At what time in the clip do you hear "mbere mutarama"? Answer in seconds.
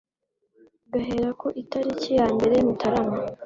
2.35-3.17